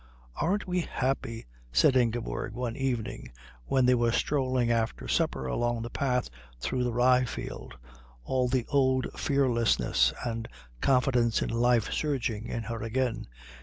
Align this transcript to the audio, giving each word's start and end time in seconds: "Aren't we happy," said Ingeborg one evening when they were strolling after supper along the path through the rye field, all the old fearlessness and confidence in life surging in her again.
"Aren't 0.37 0.65
we 0.65 0.79
happy," 0.79 1.45
said 1.71 1.95
Ingeborg 1.95 2.53
one 2.53 2.75
evening 2.75 3.31
when 3.67 3.85
they 3.85 3.93
were 3.93 4.11
strolling 4.11 4.71
after 4.71 5.07
supper 5.07 5.45
along 5.45 5.83
the 5.83 5.91
path 5.91 6.27
through 6.59 6.83
the 6.83 6.91
rye 6.91 7.23
field, 7.25 7.75
all 8.23 8.47
the 8.47 8.65
old 8.69 9.05
fearlessness 9.15 10.11
and 10.25 10.47
confidence 10.81 11.43
in 11.43 11.49
life 11.51 11.91
surging 11.93 12.47
in 12.47 12.63
her 12.63 12.81
again. 12.81 13.27